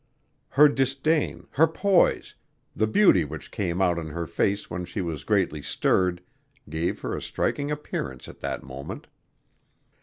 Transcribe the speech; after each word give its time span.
Her 0.49 0.67
disdain, 0.67 1.45
her 1.51 1.67
poise, 1.67 2.33
the 2.75 2.87
beauty 2.87 3.23
which 3.23 3.51
came 3.51 3.83
out 3.83 3.99
on 3.99 4.07
her 4.07 4.25
face 4.25 4.67
when 4.67 4.83
she 4.83 4.99
was 4.99 5.23
greatly 5.23 5.61
stirred, 5.61 6.23
gave 6.67 7.01
her 7.01 7.15
a 7.15 7.21
striking 7.21 7.69
appearance 7.69 8.27
at 8.27 8.39
that 8.39 8.63
moment. 8.63 9.05